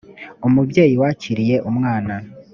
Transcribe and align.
umubyeyi 0.47 0.95
wakiriye 1.01 1.57
umwana 1.69 2.15